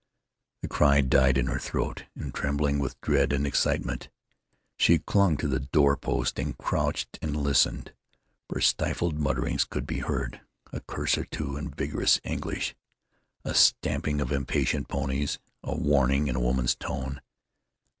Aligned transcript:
The 0.63 0.67
cry 0.67 1.01
died 1.01 1.37
in 1.37 1.45
her 1.45 1.59
throat, 1.59 2.05
and, 2.15 2.33
trembling 2.33 2.79
with 2.79 2.99
dread 3.01 3.31
and 3.31 3.45
excitement, 3.45 4.09
she 4.75 4.97
clung 4.97 5.37
to 5.37 5.47
the 5.47 5.59
door 5.59 5.95
post 5.95 6.39
and 6.39 6.57
crouched 6.57 7.19
and 7.21 7.37
listened, 7.37 7.93
for 8.49 8.59
stifled 8.61 9.19
mutterings 9.19 9.63
could 9.63 9.85
be 9.85 9.99
heard, 9.99 10.41
a 10.73 10.79
curse 10.79 11.19
or 11.19 11.25
two 11.25 11.55
in 11.55 11.69
vigorous 11.69 12.19
English, 12.23 12.73
a 13.45 13.53
stamping 13.53 14.21
of 14.21 14.31
impatient 14.31 14.87
ponies, 14.87 15.37
a 15.61 15.77
warning 15.77 16.25
in 16.25 16.35
a 16.35 16.39
woman's 16.39 16.73
tone. 16.73 17.21